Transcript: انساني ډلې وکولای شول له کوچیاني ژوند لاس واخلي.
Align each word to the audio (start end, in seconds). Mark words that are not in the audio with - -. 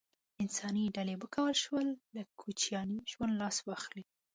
انساني 0.43 0.85
ډلې 0.95 1.15
وکولای 1.17 1.55
شول 1.63 1.87
له 2.15 2.21
کوچیاني 2.41 2.97
ژوند 3.11 3.33
لاس 3.41 3.57
واخلي. 3.63 4.03